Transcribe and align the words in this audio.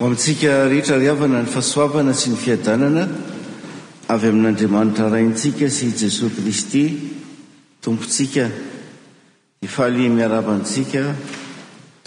o 0.00 0.04
amintsika 0.08 0.64
rehetra 0.66 0.96
riavana 0.96 1.42
ny 1.44 1.48
fahasoavana 1.52 2.14
sy 2.16 2.30
ny 2.32 2.36
fiadanana 2.40 3.02
avy 4.14 4.30
amin'andriamanitra 4.32 5.10
raintsika 5.12 5.68
sy 5.68 5.90
jesoay 6.02 6.30
kristy 6.38 6.84
tompotsika 7.84 8.46
ifaly 9.68 10.08
miaravantsika 10.08 11.02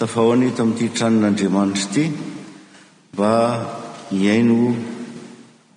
tafahony 0.01 0.47
eto 0.49 0.63
amin'ity 0.65 0.89
htranon'andriamanitra 0.89 1.83
ity 1.85 2.05
mba 3.13 3.31
ihaino 4.17 4.59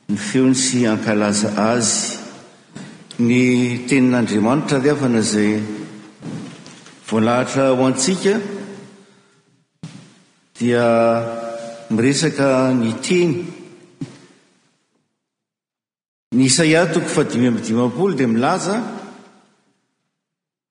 ny 0.09 0.17
feony 0.17 0.55
sy 0.65 0.87
hankalaza 0.89 1.53
azy 1.69 2.17
ny 3.21 3.85
tenin'andriamanitra 3.89 4.79
riavana 4.81 5.19
izay 5.21 5.61
voalahatra 7.13 7.69
ho 7.77 7.83
antsika 7.87 8.39
dia 10.57 10.87
miresaka 11.93 12.73
ny 12.75 12.93
teny 13.03 13.33
ny 16.35 16.43
isaiah 16.51 16.87
toko 16.91 17.07
fa 17.07 17.23
dimy 17.25 17.47
amdimapolo 17.49 18.15
dia 18.19 18.27
milaza 18.27 18.77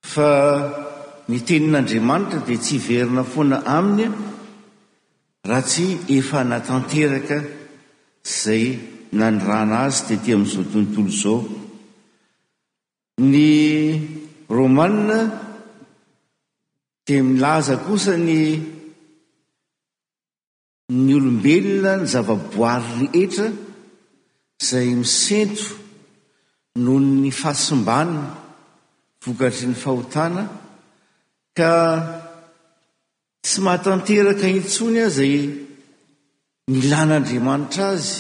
fa 0.04 0.30
ny 1.32 1.40
tenin'andriamanitra 1.48 2.44
dia 2.46 2.58
tsy 2.60 2.74
iverina 2.80 3.24
foana 3.24 3.58
aminy 3.78 4.12
raha 5.50 5.62
tsy 5.72 5.88
efa 6.18 6.44
natanteraka 6.52 7.40
zay 8.40 8.66
nanorana 9.16 9.86
azy 9.88 10.02
dity 10.10 10.30
amin'izao 10.36 10.64
tontolo 10.74 11.10
izao 11.16 11.40
ny 13.32 13.48
romane 14.56 15.20
dia 17.06 17.24
milaza 17.24 17.76
kosa 17.86 18.18
ny 18.20 18.75
ny 20.94 21.14
olombelona 21.18 21.96
ny 22.02 22.08
zava-boary 22.14 23.10
rehetra 23.14 23.46
izay 24.62 24.90
misento 25.02 25.64
noho 26.84 27.00
ny 27.00 27.32
fahasombanina 27.34 28.30
vokatry 29.26 29.66
ny 29.70 29.74
fahotana 29.84 30.44
ka 31.58 31.72
tsy 33.44 33.60
mahatanteraka 33.66 34.46
intsony 34.58 35.00
a 35.06 35.10
zay 35.10 35.50
milan'andriamanitra 36.72 37.86
azy 37.98 38.12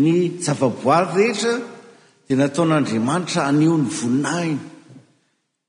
ny 0.00 0.10
zava-boary 0.44 1.10
rehetra 1.18 1.52
dia 2.26 2.36
nataon'andriamanitra 2.40 3.40
aneo 3.46 3.76
n'ny 3.76 3.92
voninahiny 3.98 4.60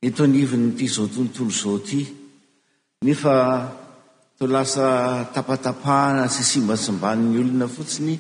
eto 0.08 0.23
aniviny 0.23 0.64
nity 0.72 0.84
izao 0.88 1.08
tontolo 1.14 1.52
izao 1.52 1.76
ty 1.86 2.08
nefa 3.06 3.34
t 4.42 4.50
lasa 4.50 5.22
tapatapahana 5.38 6.25
sy 6.25 6.42
simbasimbani'ny 6.53 7.36
olona 7.44 7.67
fotsiny 7.75 8.16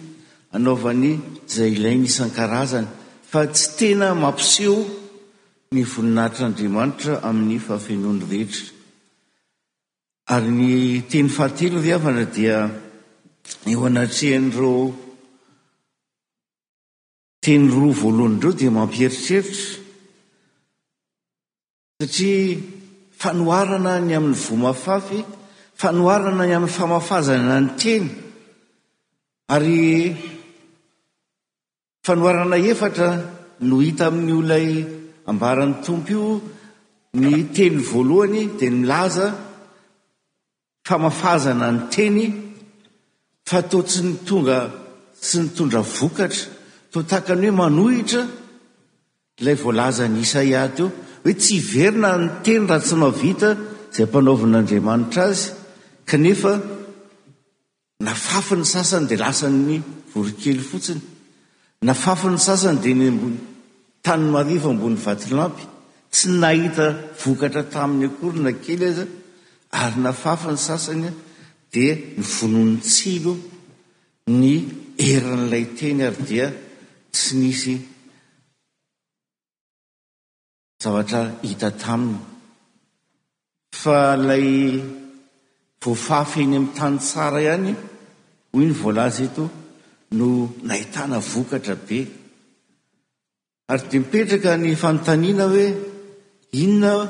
anaovany 0.55 1.05
zay 1.53 1.71
ilay 1.77 1.95
nisan-karazany 2.03 2.87
fa 3.31 3.39
tsy 3.53 3.65
tena 3.77 4.07
mampiseo 4.23 4.75
ny 5.73 5.81
voninaritr'andriamanitra 5.93 7.13
amin'ny 7.29 7.57
fahafenoany 7.65 8.21
rehetra 8.31 8.69
ary 10.35 10.51
ny 10.59 10.71
teny 11.11 11.29
fahatelo 11.37 11.77
ry 11.83 11.91
havana 11.95 12.25
dia 12.35 12.57
eo 13.71 13.81
anatrehan'ireo 13.89 14.75
teny 17.45 17.65
roa 17.75 17.93
voalohanreo 18.01 18.51
dia 18.59 18.69
mampieritreritra 18.77 19.65
satria 21.97 22.59
fanoharana 23.21 23.93
ny 24.07 24.13
amin'ny 24.19 24.37
vomafafy 24.47 25.21
fanoarana 25.81 26.43
y 26.49 26.53
amin'ny 26.57 26.75
famafazana 26.77 27.55
ny 27.65 27.69
teny 27.83 28.05
ary 29.55 29.81
fanoarana 32.05 32.57
efatra 32.71 33.09
no 33.67 33.75
hita 33.85 34.05
amin'ny 34.11 34.33
olnay 34.39 34.67
ambaran'ny 35.31 35.77
tompo 35.85 36.09
io 36.15 36.23
ny 37.21 37.31
teny 37.57 37.77
voalohany 37.89 38.41
dia 38.57 38.69
ny 38.71 38.77
milaza 38.81 39.27
famafazana 40.87 41.67
ny 41.77 41.81
teny 41.95 42.21
fa 43.49 43.59
tao 43.69 43.81
tsy 43.89 44.01
nitonga 44.09 44.59
sy 45.27 45.37
nitondra 45.43 45.81
vokatra 45.95 46.43
to 46.91 46.97
tahakany 47.09 47.45
hoe 47.49 47.57
manohitra 47.61 48.23
ilay 49.39 49.57
voalaza 49.63 50.03
ny 50.13 50.19
isa 50.25 50.41
iaty 50.53 50.81
o 50.85 50.87
hoe 51.23 51.33
tsy 51.41 51.55
hiverina 51.67 52.11
ny 52.23 52.27
teny 52.45 52.63
raha 52.69 52.81
tsy 52.85 52.95
mahavita 53.01 53.49
izay 53.89 54.03
ampanaovan'andriamanitra 54.07 55.23
azy 55.31 55.45
kanefa 56.11 56.53
nafafi 58.07 58.55
ny 58.59 58.65
sasany 58.75 59.05
dia 59.09 59.19
lasa 59.23 59.47
ny 59.67 59.75
vorokely 60.11 60.63
fotsiny 60.69 61.01
nafafy 61.87 62.27
ny 62.33 62.39
sasany 62.47 62.79
dia 62.83 62.95
ny 62.99 63.05
ambony 63.11 63.39
tany 64.05 64.25
marivo 64.35 64.69
ambon 64.73 64.95
vadilampy 65.05 65.63
tsy 66.13 66.27
nahita 66.43 66.85
vokatra 67.21 67.63
taminy 67.73 68.05
akory 68.09 68.39
na 68.45 68.51
kely 68.63 68.83
aza 68.91 69.05
ary 69.81 69.97
nafafy 70.05 70.47
ny 70.53 70.59
sasany 70.67 71.09
dia 71.73 71.93
ny 72.17 72.21
vonony 72.35 72.75
tsilo 72.89 73.33
ny 74.39 74.53
erin'ilay 75.11 75.65
teny 75.77 76.01
ary 76.07 76.21
dia 76.29 76.47
tsy 77.13 77.31
misy 77.39 77.75
zavatra 80.81 81.21
hita 81.47 81.69
taminy 81.83 82.19
fa 83.79 83.97
lay 84.29 84.49
voafafy 85.83 86.41
eny 86.43 86.55
amin'nytany 86.57 86.97
tsara 87.09 87.39
ihany 87.45 87.69
hoy 88.51 88.61
iny 88.61 88.71
voalaza 88.81 89.23
eto 89.27 89.43
no 90.17 90.27
nahitana 90.67 91.17
vokatra 91.31 91.75
be 91.87 91.99
ary 93.71 93.83
di 93.89 93.97
mipetraka 94.01 94.51
ny 94.63 94.71
fanotaniana 94.81 95.45
hoe 95.53 95.65
inona 96.63 97.03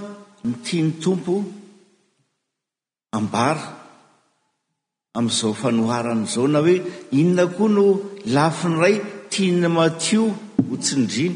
ny 0.46 0.54
tiany 0.66 0.92
tompo 1.04 1.34
ambara 3.18 3.64
amin'izao 5.18 5.54
fanoharana 5.62 6.24
izao 6.28 6.48
na 6.54 6.60
hoe 6.66 6.76
inona 7.20 7.44
koa 7.56 7.70
no 7.76 7.86
lafi 8.36 8.68
ny 8.72 8.78
ray 8.84 8.98
tiana 9.31 9.70
matio 9.78 10.24
ho 10.68 10.74
tsindriny 10.84 11.36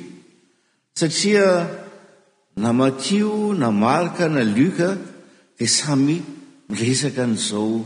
satria 0.97 1.47
na 2.61 2.69
matio 2.79 3.31
na 3.59 3.67
marka 3.83 4.23
na 4.35 4.41
luka 4.57 4.87
di 5.57 5.65
samy 5.77 6.17
miresaka 6.69 7.23
n'izao 7.29 7.85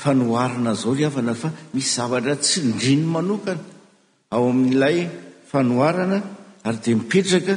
fanoharana 0.00 0.72
zao 0.80 0.92
ry 0.94 1.04
hafana 1.08 1.34
fa 1.40 1.48
misy 1.74 1.90
zavatra 1.96 2.34
tsindriny 2.44 3.04
manokana 3.14 3.60
ao 4.34 4.44
amin'n'ilay 4.50 4.96
fanoharana 5.50 6.18
ary 6.66 6.78
dia 6.82 6.96
mipetraka 6.98 7.54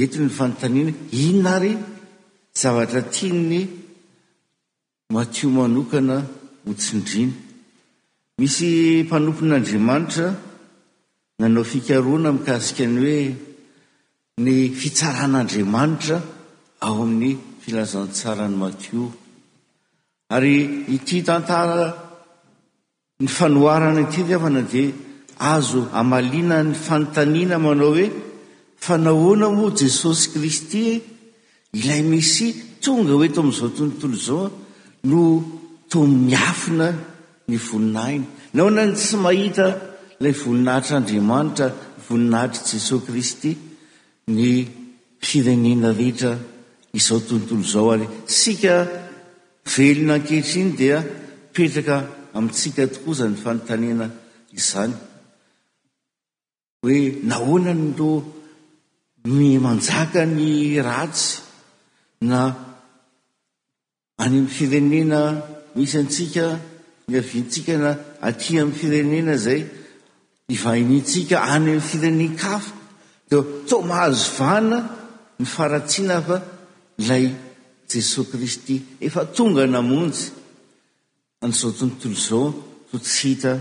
enti 0.00 0.16
ny 0.22 0.30
fanontaniana 0.38 0.92
inona 1.22 1.50
aryy 1.56 1.76
zavatra 2.60 3.00
tia 3.14 3.32
ny 3.50 3.58
matio 5.14 5.46
manokana 5.56 6.16
ho 6.64 6.70
tsindriny 6.80 7.32
misy 8.38 8.70
mpanompon'andriamanitra 9.06 10.26
nanao 11.38 11.64
fikaroana 11.70 12.28
mikasikany 12.36 12.94
hoe 13.02 13.18
ny 14.44 14.52
fitsaran'andriamanitra 14.80 16.16
ao 16.86 16.96
amin'ny 17.04 17.34
filazantsara 17.62 18.44
ny 18.52 18.56
matio 18.62 19.04
ary 20.34 20.64
ity 20.96 21.18
tantara 21.28 21.88
ny 23.22 23.26
fanoharana 23.36 24.04
tyri 24.12 24.32
avana 24.38 24.62
dia 24.72 24.92
azo 25.54 25.80
amaliana 26.00 26.56
ny 26.68 26.74
fanotaniana 26.86 27.56
manao 27.66 27.92
hoe 27.96 28.06
fa 28.84 28.94
nahoana 29.04 29.46
moa 29.56 29.70
jesosy 29.80 30.24
kristy 30.34 30.82
ilay 31.78 32.02
misy 32.12 32.46
tonga 32.82 33.12
hoe 33.18 33.28
to 33.34 33.40
amin'izao 33.42 33.70
tontolo 33.78 34.16
zaoa 34.26 34.48
no 35.08 35.20
to 35.90 35.98
miafina 36.28 36.86
ny 37.48 37.56
voninahina 37.66 38.26
nahoana 38.54 38.80
ny 38.88 38.94
tsy 39.02 39.16
mahita 39.24 39.66
ilay 40.18 40.34
voninahitr'andriamanitra 40.40 41.66
voninahitr' 42.06 42.64
jesosy 42.70 43.04
kristy 43.06 43.50
ny 44.36 44.46
firenena 45.28 45.88
rehetra 45.98 46.32
izao 46.98 47.20
tontolo 47.28 47.62
zao 47.72 47.88
ary 47.94 48.06
sika 48.38 48.74
velona 49.74 50.14
ankehitra 50.18 50.60
iny 50.62 50.70
dia 50.80 50.98
ipetraka 51.50 51.96
amintsika 52.36 52.82
tokoaiza 52.94 53.26
ny 53.30 53.36
fanontanena 53.44 54.06
izany 54.60 54.92
hoe 56.82 57.00
nahoana 57.30 57.72
nylo 57.82 58.10
ny 59.38 59.48
manjaka 59.66 60.20
ny 60.36 60.48
ratsy 60.88 61.28
na 62.30 62.40
any 64.22 64.36
amin'ny 64.38 64.48
firenena 64.56 65.20
misy 65.76 65.94
antsika 66.02 66.44
ny 67.10 67.14
aviantsika 67.22 67.72
na 67.84 67.90
aty 68.28 68.50
amin'ny 68.60 68.78
firenena 68.80 69.34
zay 69.46 69.60
ivahinintsika 70.54 71.36
any 71.40 71.50
amin'ny 71.68 71.82
firenen 71.90 72.32
kafa 72.42 72.72
de 73.30 73.36
to 73.68 73.76
mahazo 73.88 74.24
vana 74.38 74.78
ny 75.38 75.44
faratsiana 75.54 76.16
fa 76.26 76.36
lay 77.08 77.26
jesosy 77.88 78.24
kristy 78.30 78.76
efa 79.06 79.22
tonga 79.36 79.64
namonjy 79.66 80.22
an'izao 81.42 81.70
tontolo 81.78 82.14
izao 82.18 82.46
totshita 82.90 83.52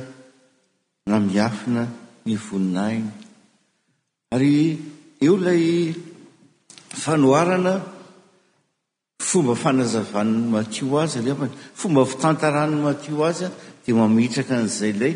na 1.09 1.15
miafina 1.27 1.83
ny 2.25 2.33
voninaina 2.45 3.11
ary 4.33 4.51
eo 5.25 5.33
ilay 5.37 5.65
fanoharana 7.01 7.73
fomba 9.27 9.53
fanazavanny 9.63 10.37
matio 10.53 10.95
azy 11.03 11.17
alea 11.21 11.35
fomba 11.79 12.01
fitantaranny 12.11 12.77
matio 12.87 13.19
azya 13.29 13.49
dia 13.83 13.93
mamitraka 13.99 14.53
an'izay 14.59 14.91
ilay 14.95 15.13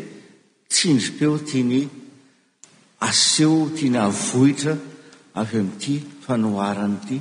tsindrokeo 0.72 1.36
tiany 1.48 1.76
aseo 3.08 3.58
tiany 3.76 3.98
avohitra 4.08 4.74
avy 5.40 5.52
amin'ity 5.60 5.94
fanoharana 6.24 6.96
ity 7.04 7.16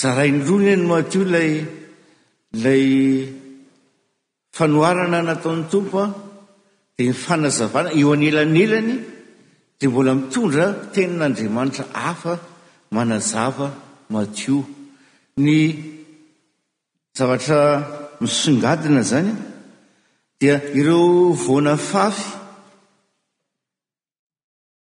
zarainy 0.00 0.42
lonyny 0.48 0.82
matio 0.90 1.22
lay 1.34 1.52
lay 2.64 2.84
fanoarana 4.56 5.18
nataon'ny 5.28 5.64
tompo 5.72 5.98
a 6.04 6.06
dia 6.96 7.06
mifanazavana 7.10 7.88
eo 7.98 8.08
anyelanelany 8.16 8.92
dia 9.78 9.88
mbola 9.90 10.12
mitondra 10.20 10.66
tenin'andriamanitra 10.94 11.84
hafa 12.04 12.32
manazava 12.96 13.66
matio 14.14 14.58
ny 15.44 15.58
zavatra 17.16 17.60
misongadina 18.22 19.02
zany 19.10 19.30
dia 20.40 20.54
ireo 20.80 21.04
vona 21.44 21.74
fafy 21.90 22.26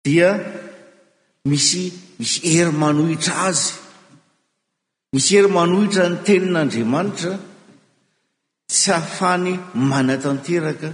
dia 0.06 0.30
misy 1.50 1.84
misy 2.20 2.38
erymanohitra 2.56 3.34
azy 3.50 3.72
misy 5.16 5.34
ery 5.40 5.50
manohitra 5.60 6.04
ny 6.12 6.18
tenin'andriamanitra 6.28 7.34
tsy 8.72 8.84
hahafany 8.92 9.52
manatanteraka 9.90 10.90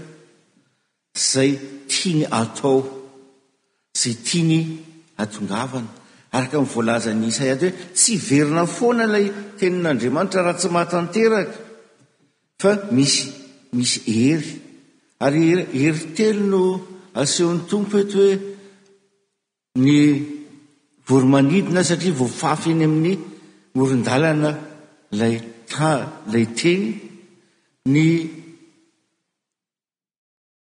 zay 1.31 1.52
tiany 1.92 2.22
atao 2.40 2.75
zay 4.00 4.16
tiany 4.28 4.60
atongavana 5.24 5.90
araka 6.36 6.56
amin'ny 6.58 6.72
voalaza 6.74 7.12
nysay 7.24 7.50
aty 7.56 7.68
hoe 7.72 7.84
tsy 7.98 8.12
iverina 8.25 8.64
foana 8.75 9.04
ilay 9.10 9.25
tenin'andriamanitra 9.60 10.40
raha 10.46 10.60
tsy 10.62 10.69
mahatanteraka 10.75 11.54
fa 12.62 12.72
misy 12.96 13.25
misy 13.78 13.98
hery 14.19 14.52
ary 15.25 15.42
hery 15.81 16.02
telo 16.18 16.44
no 16.52 16.64
asehon'ny 17.22 17.62
tompo 17.69 17.96
eto 18.04 18.16
hoe 18.25 18.36
ny 19.84 19.98
voromanidina 21.08 21.81
satria 21.90 22.14
voafafy 22.22 22.69
eny 22.74 22.86
amin'ny 22.90 23.14
oron-dalana 23.81 24.51
lay 25.19 25.35
ta 25.71 25.91
lay 26.33 26.45
tegny 26.59 26.85
ny 27.94 28.09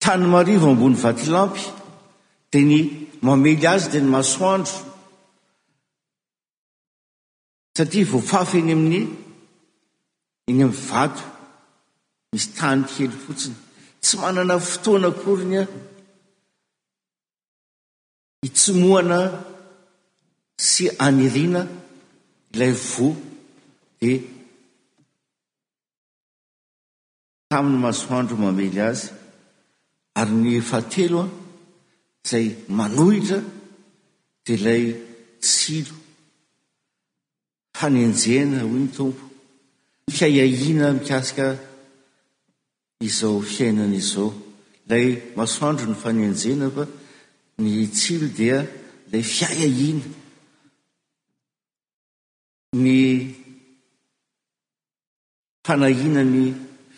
tany 0.03 0.25
marivo 0.33 0.67
ambony 0.73 0.97
vatolampy 1.03 1.63
dia 2.51 2.63
ny 2.71 2.79
mamely 3.25 3.65
azy 3.73 3.85
dia 3.91 4.01
ny 4.03 4.09
masoandro 4.15 4.75
satria 7.75 8.09
voafafa 8.11 8.55
egny 8.59 8.71
amin'ny 8.75 9.01
igny 10.49 10.61
amin'ny 10.65 10.79
vato 10.89 11.23
misy 12.31 12.47
tanykely 12.57 13.07
fotsiny 13.23 13.57
tsy 14.03 14.13
manana 14.21 14.55
fotoana 14.69 15.09
koriny 15.21 15.57
a 15.63 15.65
hitsomoana 18.43 19.19
sy 20.71 20.83
anirina 21.05 21.61
ilay 22.53 22.73
voa 22.91 23.15
dia 24.01 24.17
tamin'ny 27.49 27.79
masoandro 27.85 28.35
mamely 28.43 28.79
azy 28.89 29.03
ary 30.19 30.33
ny 30.41 30.49
efahatelo 30.59 31.21
a 31.25 31.29
izay 32.27 32.47
manohitra 32.77 33.39
dia 34.43 34.53
ilay 34.57 34.83
tsilo 35.45 35.95
fanenjena 37.77 38.57
hoy 38.65 38.81
ny 38.83 38.89
tompo 38.97 39.23
y 40.09 40.11
fiayahina 40.17 40.85
mikasika 40.97 41.45
izao 43.07 43.41
fiainana 43.51 43.95
izao 44.01 44.29
lay 44.89 45.05
masoandro 45.37 45.85
ny 45.89 45.95
fanenjena 46.05 46.65
fa 46.75 46.83
ny 47.61 47.69
tsilo 47.97 48.27
dia 48.39 48.57
lay 49.11 49.23
fiayahina 49.33 50.05
ny 52.73 53.35
fanahina 55.65 56.21
ny 56.23 56.53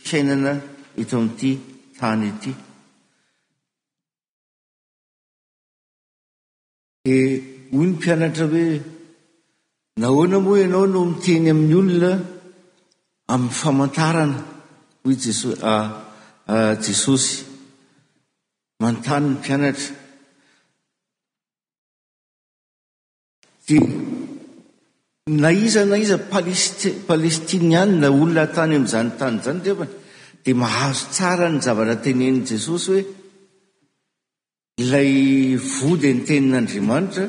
fiainana 0.06 0.51
eto 1.00 1.15
amin''ity 1.18 1.51
tany 2.00 2.27
ety 2.31 2.51
de 7.06 7.15
hoy 7.71 7.88
ny 7.88 7.88
mpianatra 7.94 8.45
hoe 8.51 8.68
nahoana 10.00 10.38
moa 10.44 10.59
ianao 10.62 10.85
no 10.94 11.00
miteny 11.09 11.50
amin'ny 11.51 11.73
olona 11.79 12.12
amin'ny 13.33 13.53
famantarana 13.59 14.38
hoe 15.03 15.15
jesos 15.23 15.56
jesosy 16.85 17.33
manontany 18.81 19.23
ny 19.23 19.31
mpianatra 19.39 19.95
d 23.68 24.11
na 25.29 25.51
iza 25.53 25.85
na 25.85 25.97
iza 26.01 26.18
palest- 26.18 27.06
palestinianyna 27.07 28.07
olona 28.09 28.45
tany 28.56 28.73
amin'izany 28.75 29.12
tany 29.19 29.38
izany 29.38 29.59
reefaa 29.62 29.88
dia 30.44 30.56
mahazo 30.56 31.06
tsara 31.13 31.47
ny 31.50 31.59
zavarantenen' 31.65 32.41
jesosy 32.45 32.89
hoe 32.89 33.06
lay 34.91 35.12
vody 35.77 36.09
ny 36.13 36.21
tenin'andriamanitra 36.27 37.25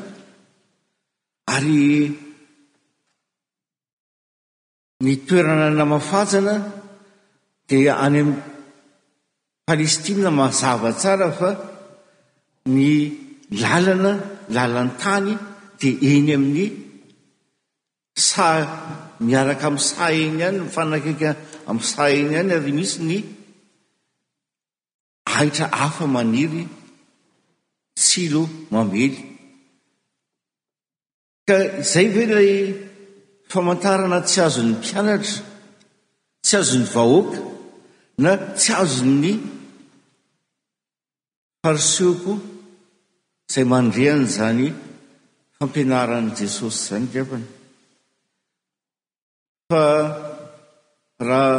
ary 1.53 1.85
nitoerana 5.05 5.67
namafatsana 5.77 6.53
dia 7.69 7.93
any 8.05 8.19
ami'n 8.25 8.33
palestia 9.69 10.29
mazava 10.41 10.89
tsara 11.01 11.29
fa 11.37 11.49
ny 12.75 12.89
lalana 13.61 14.11
lalan 14.55 14.89
tany 15.01 15.29
dia 15.79 15.93
eny 16.11 16.29
amin'ny 16.37 16.65
sa 18.13 18.47
miaraka 19.19 19.67
amin'ny 19.67 19.81
sa 19.81 20.07
eny 20.13 20.41
hany 20.41 20.57
n 20.61 20.63
mifanakaika 20.69 21.29
amin'y 21.69 21.81
saha 21.89 22.09
eny 22.19 22.31
iany 22.37 22.51
ary 22.57 22.71
misy 22.77 22.99
ny 23.09 23.17
ahitra 25.33 25.67
hafa 25.79 26.05
maniry 26.13 26.63
tsilo 27.99 28.43
mambely 28.71 29.17
ka 31.49 31.57
zay 31.91 32.07
ve 32.13 32.19
ilay 32.25 32.51
famantarana 33.51 34.19
tsy 34.27 34.39
azony 34.45 34.71
mpianatra 34.77 35.41
tsy 36.45 36.53
azon'ny 36.61 36.85
vahoaka 36.93 37.39
na 38.21 38.31
tsy 38.59 38.71
azo 38.81 39.03
ny 39.23 39.33
fariseoko 41.65 42.33
zay 43.51 43.65
mandrehany 43.71 44.25
zany 44.35 44.65
fampianaran' 45.57 46.29
jesosy 46.37 46.77
zany 46.93 47.07
driavany 47.11 47.47
fa 49.69 49.83
raha 51.29 51.57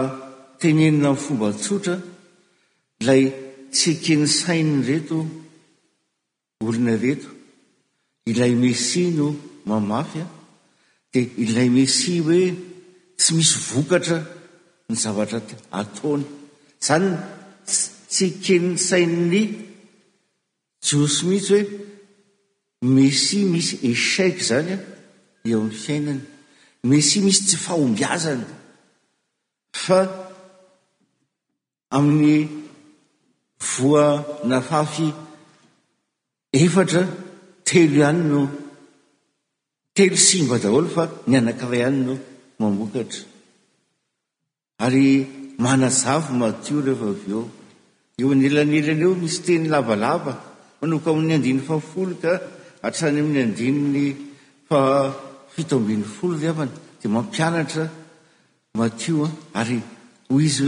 tenenina 0.60 1.06
ami'yfombatsotra 1.12 1.94
ilay 3.00 3.22
ts 3.74 3.80
ekeni 3.92 4.28
sainny 4.40 4.78
reto 4.88 5.18
olona 6.64 6.94
reto 7.04 7.30
ilay 8.30 8.52
mesi 8.62 9.02
no 9.18 9.28
mamafy 9.68 10.20
a 10.24 10.26
dia 11.12 11.22
ilay 11.42 11.68
meci 11.76 12.14
hoe 12.26 12.42
tsy 13.18 13.30
misy 13.36 13.54
vokatra 13.70 14.18
ny 14.88 14.94
zavatrat 15.02 15.48
atony 15.80 16.22
zany 16.86 17.08
sts 17.76 18.18
ekeniy 18.28 18.78
sainny 18.88 19.42
jiosy 20.86 21.20
mihitsy 21.30 21.58
hoe 21.58 21.62
mesi 22.94 23.38
misy 23.52 23.74
eshec 23.90 24.36
zany 24.48 24.68
a 24.76 24.78
e 25.46 25.48
eo 25.52 25.58
ami'ny 25.60 25.74
fiainany 25.84 26.20
mesy 26.88 27.20
misy 27.24 27.40
tsy 27.48 27.56
fahombiazany 27.64 28.44
fa 29.84 29.98
amin'ny 31.96 32.48
voa 33.72 34.06
nafafy 34.50 35.08
efatra 36.64 37.02
telo 37.68 37.94
ihanyno 38.00 38.40
telo 39.96 40.16
simba 40.28 40.56
daholo 40.64 40.88
fa 40.96 41.04
nianankiray 41.28 41.80
ihanyno 41.82 42.14
mambokatra 42.60 43.22
ary 44.84 45.06
manazavy 45.64 46.32
matio 46.40 46.78
rehefa 46.86 47.06
avy 47.16 47.26
eo 47.36 47.42
eo 48.24 48.28
any 48.34 48.46
elanelany 48.50 49.02
eo 49.04 49.12
misy 49.22 49.38
teny 49.46 49.64
labalaba 49.74 50.32
manoko 50.80 51.06
amin'ny 51.12 51.32
andiny 51.38 51.60
fafoloka 51.68 52.32
atrany 52.86 53.18
amin'ny 53.22 53.40
andininy 53.46 54.06
fa 54.68 54.78
fitoambiny 55.56 56.02
folo 56.02 56.34
ry 56.40 56.46
avana 56.52 56.74
dia 57.00 57.10
mampianatra 57.16 57.84
matioa 58.78 59.28
ary 59.60 59.78
ho 60.28 60.34
izy 60.46 60.66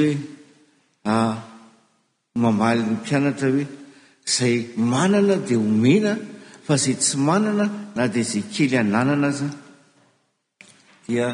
hoe 1.09 1.35
mamaly 2.43 2.83
ny 2.87 2.91
mpianatra 2.99 3.49
hoe 3.55 3.65
zay 4.35 4.57
manana 4.93 5.35
dia 5.47 5.59
homena 5.65 6.13
fa 6.67 6.73
izay 6.79 6.97
tsy 7.05 7.17
manana 7.29 7.65
na 7.97 8.03
dia 8.13 8.23
izay 8.27 8.45
kely 8.55 8.75
ananana 8.83 9.29
azy 9.35 9.49
dia 11.07 11.27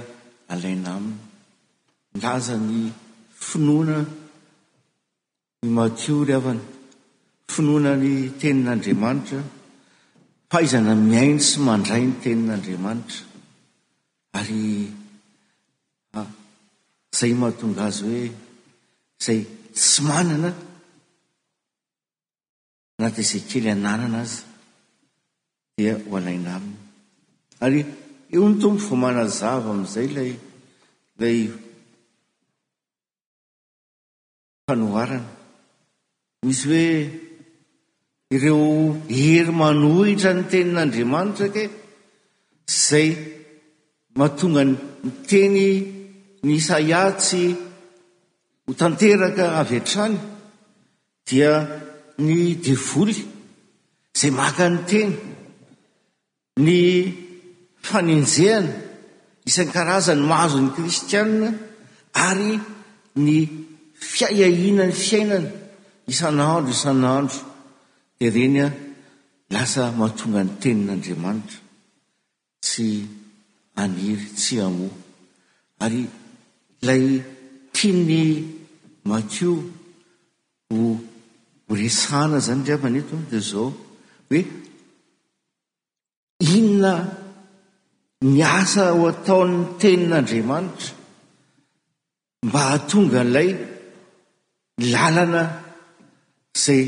alaina 0.53 0.91
aminy 0.99 1.21
laza 2.23 2.55
ny 2.69 2.77
finoana 3.49 3.99
y 5.65 5.69
matio 5.77 6.15
ryavany 6.29 6.63
finoana 7.53 7.91
ny 8.03 8.13
tenin'andriamanitra 8.41 9.41
fahaizana 10.51 10.93
miaino 11.11 11.41
sy 11.49 11.57
mandray 11.69 12.03
ny 12.09 12.15
tenin'andriamanitra 12.25 13.23
ary 14.39 14.89
zay 17.19 17.33
mahatonga 17.41 17.85
azy 17.89 18.05
hoe 18.09 18.25
zay 19.25 19.41
tsy 19.77 20.01
manana 20.09 20.51
anade 22.97 23.21
izay 23.25 23.43
kely 23.51 23.67
ananana 23.75 24.21
azy 24.27 24.37
dia 25.77 25.93
hoanaina 26.09 26.51
aminy 26.57 26.81
ary 27.65 27.79
eo 28.35 28.45
ny 28.49 28.57
tombo 28.63 28.83
vo 28.87 28.95
mana 29.03 29.23
zava 29.39 29.69
ami'izay 29.75 30.09
lay 30.17 30.33
lay 31.21 31.39
fanoharana 34.65 35.31
misy 36.45 36.65
hoe 36.71 36.85
ireo 38.35 38.59
hery 39.19 39.53
manohitra 39.61 40.31
ny 40.37 40.45
tenin'andriamanitra 40.53 41.47
ke 41.55 41.65
zay 42.89 43.09
mahatonga 44.19 44.63
nny 44.67 44.75
teny 45.29 45.65
ny 46.45 46.57
saiatsy 46.69 47.43
ho 48.67 48.73
tanteraka 48.81 49.45
avy 49.61 49.77
atrany 49.81 50.17
dia 51.29 51.53
ny 52.27 52.37
devoly 52.67 53.17
zay 54.19 54.31
maka 54.41 54.65
ny 54.73 54.79
teny 54.91 55.11
ny 56.67 56.77
faninjehana 57.87 58.73
isan'ny 59.51 59.73
karazany 59.75 60.23
mahazony 60.31 60.69
kristiaina 60.77 61.49
ary 62.29 62.53
ny 63.25 63.37
fiaiahina 64.13 64.83
ny 64.91 64.95
fiainany 65.05 65.49
isan'andro 66.13 66.71
isan'andro 66.77 67.39
di 68.17 68.25
ireny 68.27 68.61
a 68.67 68.69
lasa 69.55 69.83
mahatonga 69.99 70.41
ny 70.45 70.51
tenin'andriamanitra 70.63 71.59
sy 72.71 72.87
aniry 73.81 74.27
tsy 74.37 74.59
amoa 74.67 74.91
ary 75.85 76.03
lay 76.87 77.05
tia 77.75 77.93
ny 78.09 78.23
mathio 79.09 79.53
ho 80.71 80.79
oresana 81.71 82.37
zany 82.47 82.61
inreamanetony 82.63 83.25
de 83.31 83.39
zao 83.51 83.67
hoe 84.29 84.41
inona 86.55 86.93
miasa 88.35 88.83
ho 88.97 89.03
ataon'ny 89.13 89.59
tenin'andriamanitra 89.81 90.93
mba 92.47 92.61
hatonga 92.71 93.21
'lay 93.35 93.51
lalana 94.93 95.43
zay 96.65 96.83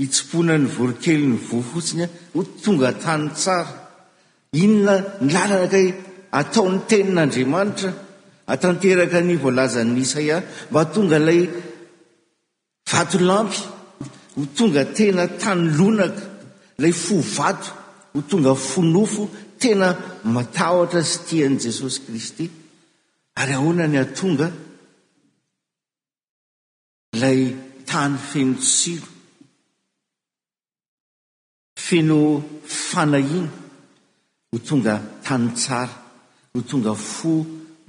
hitsopoana 0.00 0.54
ny 0.62 0.66
vorokely 0.74 1.24
ny 1.30 1.36
voa 1.48 1.64
fotsiny 1.70 2.02
a 2.06 2.08
no 2.34 2.40
tonga 2.62 2.88
tany 3.02 3.26
tsara 3.40 3.74
inona 4.62 4.94
nylalana 5.26 5.56
akahy 5.66 5.86
ataon'ny 6.40 6.78
tenin'andriamanitra 6.90 7.90
atanteraka 8.54 9.18
ny 9.28 9.34
voalazan'ny 9.44 9.98
isaia 10.06 10.36
mba 10.70 10.78
hatonga 10.82 11.16
ilay 11.22 11.40
vato 12.92 13.18
lampy 13.30 13.60
ho 14.36 14.42
tonga 14.56 14.82
tena 14.96 15.22
tany 15.42 15.62
lonaka 15.78 16.24
ilay 16.78 16.94
fo 17.04 17.16
vato 17.36 17.68
ho 18.12 18.18
tonga 18.30 18.52
fonofo 18.70 19.22
tena 19.62 19.88
matahotra 20.34 21.00
sy 21.10 21.18
tian' 21.28 21.56
jesosy 21.64 21.98
kristy 22.06 22.46
ary 23.40 23.52
ahoana 23.58 23.84
ny 23.92 23.98
atonga 24.04 24.46
ilay 27.14 27.40
tany 27.90 28.14
fenotsilo 28.28 29.08
feno 31.86 32.18
fanahina 32.88 33.50
ho 34.56 34.60
tonga 34.68 34.96
tany 35.24 35.52
tsara 35.52 35.94
ho 36.52 36.60
tonga 36.68 36.92
fo 36.94 37.32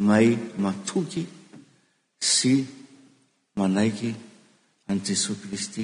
may 0.08 0.28
matoky 0.64 1.24
sy 2.32 2.54
manaiky 3.58 4.12
an' 4.90 5.00
jesosy 5.06 5.40
kristy 5.48 5.84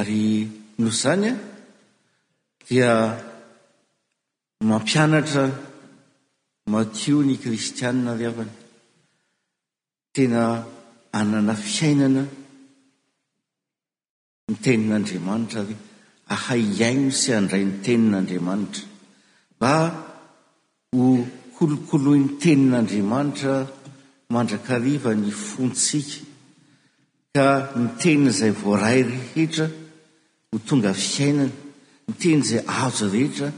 ary 0.00 0.22
no 0.82 0.88
zany 1.00 1.28
a 1.34 1.36
dia 2.66 2.90
mampianatra 4.68 5.44
matio 6.72 7.18
ny 7.26 7.34
kristianina 7.44 8.12
ryavany 8.18 8.54
tena 10.14 10.42
anana 11.18 11.54
fiainana 11.64 12.22
mitenin'andriamanitra 14.48 15.60
ary 15.64 15.76
aha 16.34 16.54
iaino 16.58 17.10
sy 17.20 17.30
andray 17.40 17.64
ny 17.66 17.72
tenin'andriamanitra 17.84 18.84
mba 19.58 19.74
ho 20.94 21.06
kolokoloi 21.56 22.20
ny 22.22 22.28
tenin'andriamanitra 22.42 23.54
mandrakariva 24.32 25.10
ny 25.14 25.30
fontsika 25.46 26.20
ka 27.36 27.46
ny 27.78 27.86
tenin'izay 28.00 28.52
voaray 28.62 29.00
rehetra 29.12 29.66
ho 30.50 30.54
tonga 30.68 30.92
fiainana 31.08 31.52
ny 32.06 32.12
teny 32.22 32.40
izay 32.44 32.62
aazo 32.80 33.06
rehetra 33.14 33.48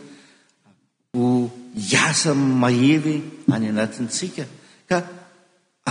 ho 1.17 1.27
iasa 1.93 2.31
mahery 2.61 3.17
any 3.55 3.67
anatintsika 3.73 4.45
ka 4.89 4.99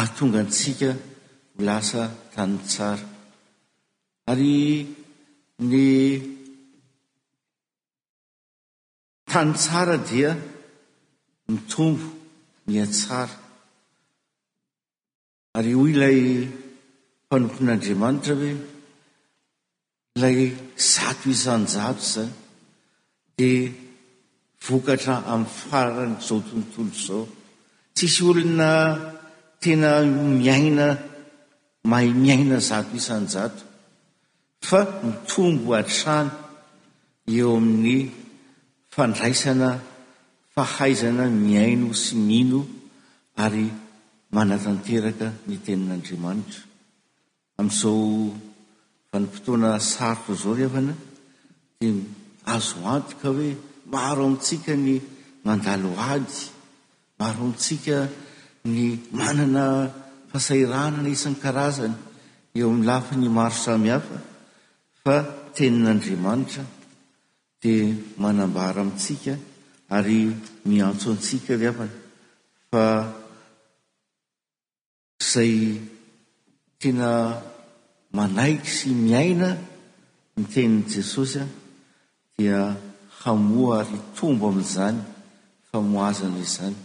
atonga 0.03 0.41
ntsika 0.49 0.89
ho 1.55 1.59
lasa 1.67 2.01
tani 2.33 2.57
tsara 2.69 3.05
ary 4.31 4.55
ny 5.69 5.85
tany 9.31 9.51
tsara 9.61 9.97
dia 10.09 10.29
mitombo 11.51 12.07
miatsara 12.67 13.35
ary 15.57 15.71
hoy 15.79 15.91
ilay 15.95 16.17
mpanompon'andriamanitra 17.27 18.33
hoe 18.41 18.53
ilay 20.15 20.37
zato 20.93 21.25
isanjato 21.35 22.01
zany 22.13 22.29
dia 23.37 23.69
vokatra 24.65 25.15
amin'ny 25.33 25.55
farany 25.63 26.15
zao 26.27 26.39
tontolo 26.47 26.93
zao 27.05 27.23
tsisy 27.95 28.21
olona 28.29 28.71
tena 29.61 29.89
miaina 30.43 30.87
mahay 31.89 32.09
miaina 32.23 32.57
zato 32.69 32.91
isanjato 32.99 33.63
fa 34.67 34.79
mitombo 35.05 35.69
atrana 35.81 36.33
eo 37.35 37.49
amin'ny 37.59 37.97
fandraisana 38.97 39.69
fahaizana 40.55 41.25
miaino 41.47 41.87
sy 42.03 42.13
mino 42.29 42.59
ary 43.43 43.65
manatanteraka 44.35 45.27
ny 45.47 45.55
tenin'andriamanitra 45.65 46.61
amin'izao 47.61 48.33
vanim-potoana 49.13 49.69
saroto 49.93 50.33
zao 50.41 50.53
reavana 50.59 50.93
dia 51.79 51.93
azo 52.55 52.77
anto 52.95 53.13
ka 53.21 53.27
hoe 53.37 53.51
maro 53.93 54.21
amintsika 54.27 54.73
ny 54.85 54.89
mandaloady 55.45 56.37
maro 57.21 57.39
amintsika 57.45 57.95
ny 58.73 58.79
manana 59.19 59.63
fasairanana 60.33 61.09
isan'ny-karazany 61.15 61.95
eo 62.57 62.65
amin'ny 62.69 62.87
lafa 62.89 63.13
ny 63.21 63.27
maro 63.37 63.57
samihafa 63.65 64.17
fa 65.03 65.13
tenin'andriamanitra 65.55 66.63
dia 67.61 67.91
manambara 68.19 68.81
amintsika 68.81 69.35
ary 69.89 70.31
miantso 70.67 71.09
antsika 71.17 71.55
liafa 71.57 71.87
fa 72.71 72.83
zay 75.31 75.53
tena 76.79 77.09
manaiky 78.15 78.69
sy 78.77 78.89
miaina 79.05 79.49
ny 80.37 80.43
teniny 80.53 80.81
jesosy 80.91 81.39
a 81.41 81.47
dia 82.37 82.59
hamoa 83.25 83.75
ary 83.81 83.97
tombo 84.17 84.45
amin'izany 84.53 84.99
fa 85.67 85.77
moazana 85.91 86.37
izany 86.47 86.77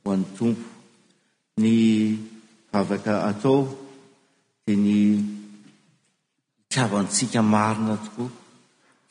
ho 0.00 0.06
an'ny 0.16 0.26
tompo 0.38 0.68
ny 1.60 1.72
vavaka 2.72 3.12
atao 3.30 3.58
dia 4.64 4.76
ny 4.84 4.94
itiavantsika 6.64 7.40
marina 7.52 7.94
tokoa 8.04 8.30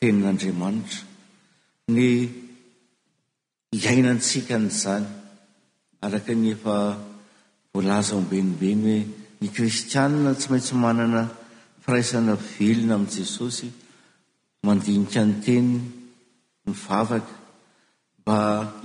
tenin'andriamanitra 0.06 1.00
ny 1.94 2.10
ihainantsika 3.78 4.54
n'izany 4.62 5.06
araka 6.04 6.32
ny 6.42 6.46
efa 6.54 6.76
voalaza 7.72 8.12
ombenimbeny 8.20 8.80
hoe 8.86 9.00
ny 9.40 9.46
kristiana 9.56 10.30
tsy 10.38 10.46
maintsy 10.50 10.74
manana 10.84 11.22
firaisana 11.82 12.34
velona 12.54 12.94
amin'i 12.98 13.14
jesosy 13.18 13.66
mandinika 14.66 15.20
nyteny 15.30 15.70
mivavaka 16.64 17.34
mba 18.22 18.36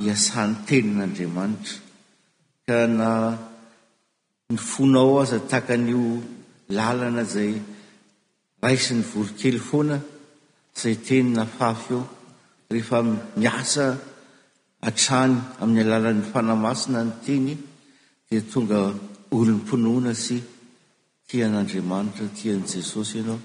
hiasan'ny 0.02 0.56
tenin'andriamanitra 0.68 1.76
ka 2.66 2.78
na 3.00 3.10
ny 4.52 4.58
fonao 4.70 5.14
aza 5.24 5.38
takan'io 5.52 6.04
lalana 6.78 7.24
zay 7.36 7.54
rai 8.62 8.76
sy 8.84 8.94
ny 8.98 9.04
vorokely 9.12 9.62
foana 9.70 9.98
zay 10.76 10.96
teny 11.08 11.30
na 11.38 11.44
fafy 11.58 11.94
eo 11.94 12.04
rehefa 12.74 12.98
miasa 13.42 13.86
atrany 14.88 15.36
amin'ny 15.62 15.82
alalan'ny 15.86 16.24
fanamasina 16.32 17.00
ny 17.08 17.12
teny 17.26 17.54
dia 18.28 18.42
tonga 18.52 18.80
olo 19.38 19.52
'ny 19.54 19.60
mpinoana 19.62 20.14
sy 20.26 20.38
tian'andriamanitra 21.30 22.28
tian' 22.38 22.64
jesosy 22.72 23.14
ianao 23.20 23.40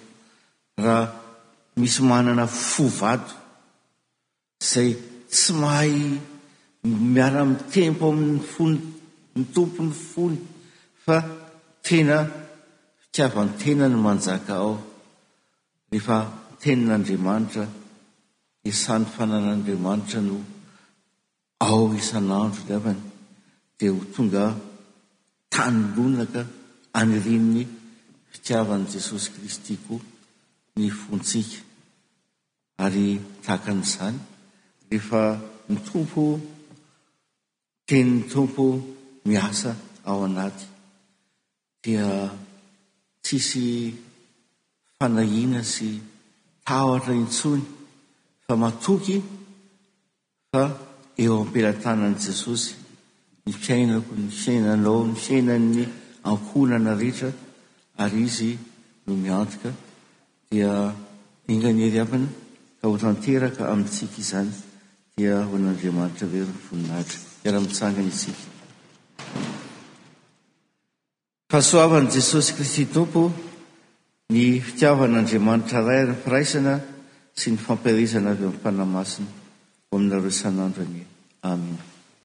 raha 0.84 1.04
misy 1.80 2.00
manana 2.10 2.44
fo 2.70 2.84
vado 3.00 3.32
izay 4.62 4.90
tsy 5.36 5.50
mahay 5.60 5.92
miara-mi 7.14 7.56
tempo 7.74 8.04
amin'ny 8.12 8.40
fony 8.52 8.78
mitompo 9.36 9.80
ny 9.88 9.92
fony 10.12 10.38
fa 11.04 11.16
tena 11.86 12.16
fitiavantenany 13.00 13.96
manjaka 14.04 14.52
ao 14.64 14.72
rehefa 15.92 16.18
tenin'andriamanitra 16.66 17.64
isan'ny 18.70 19.06
fanan'andriamanitra 19.14 20.20
no 20.28 20.38
ao 21.68 21.82
isan'andro 22.00 22.60
ileavany 22.64 23.00
dia 23.78 23.90
ho 23.96 24.00
tonga 24.14 24.44
tany 25.54 25.78
molonaka 25.94 26.42
anyrininy 27.00 27.62
fitiavan' 28.32 28.84
jesosy 28.92 29.28
kristy 29.34 29.74
koa 29.84 30.04
ny 30.76 30.84
fontsika 31.02 31.60
ary 32.84 33.06
tahaka 33.44 33.68
an'izany 33.74 34.18
rehefa 34.90 35.22
mi 35.68 35.78
tompo 35.88 36.22
teni'ny 37.88 38.20
tompo 38.32 38.64
miasa 39.28 39.70
ao 40.08 40.20
anaty 40.28 40.64
dia 41.82 42.06
tsisy 43.24 43.64
fanahina 44.96 45.62
sy 45.74 45.88
tatra 46.66 47.14
intsony 47.14 47.62
fa 48.48 48.56
matoky 48.56 49.22
fa 50.52 50.62
eo 51.24 51.38
ampelatanan' 51.44 52.14
jesosy 52.26 52.74
ny 53.46 53.52
fiainako 53.52 54.14
ny 54.18 54.28
fiainanaao 54.40 55.04
ny 55.06 55.14
fiainany 55.26 55.84
ankonana 56.30 56.94
rehetra 57.02 57.30
ary 58.02 58.22
izy 58.26 58.50
no 59.06 59.12
miantoka 59.22 59.70
dia 60.50 60.72
inganyeriapina 61.48 62.26
ka 62.82 62.88
hotanteraka 62.92 63.62
amintsika 63.72 64.16
izany 64.22 64.52
dia 65.16 65.34
ho 65.46 65.56
an'andriamanitra 65.60 66.26
re 66.32 66.40
ry 66.48 66.54
voninahitra 66.68 67.18
iara-mitsangany 67.46 68.10
isika 68.12 68.42
fahasoavany 71.52 72.08
jesosy 72.16 72.50
kristy 72.56 72.84
tompo 72.98 73.20
ny 74.34 74.44
fitiavan'andriamanitra 74.66 75.78
laya 75.86 76.04
ny 76.08 76.16
firaisana 76.24 76.74
sy 77.38 77.46
ny 77.50 77.56
fampiarezana 77.66 78.28
avy 78.32 78.44
amin'ny 78.44 78.60
fanamasina 78.62 79.30
ho 79.86 79.92
aminareo 79.96 80.30
isan'andro 80.34 80.80
anye 80.86 81.04
amina 81.50 81.82